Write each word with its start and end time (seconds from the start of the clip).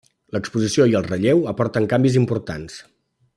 L'exposició 0.35 0.87
i 0.93 0.97
el 0.99 1.05
relleu 1.09 1.45
aporten 1.53 1.87
canvis 1.93 2.17
importants. 2.23 2.81